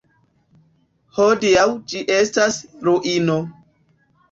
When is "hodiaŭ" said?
1.17-1.67